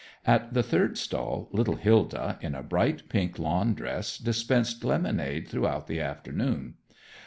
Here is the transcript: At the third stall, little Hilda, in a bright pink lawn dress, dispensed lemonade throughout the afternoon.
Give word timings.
At 0.25 0.55
the 0.55 0.63
third 0.63 0.97
stall, 0.97 1.47
little 1.51 1.75
Hilda, 1.75 2.39
in 2.41 2.55
a 2.55 2.63
bright 2.63 3.07
pink 3.07 3.37
lawn 3.37 3.75
dress, 3.75 4.17
dispensed 4.17 4.83
lemonade 4.83 5.47
throughout 5.47 5.85
the 5.85 6.01
afternoon. 6.01 6.73